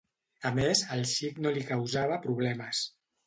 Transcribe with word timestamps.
A 0.49 0.51
més, 0.59 0.81
el 0.95 1.03
xic 1.11 1.37
no 1.45 1.53
li 1.57 1.63
causava 1.69 2.19
problemes. 2.27 2.81